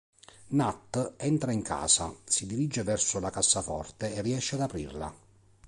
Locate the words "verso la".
2.81-3.29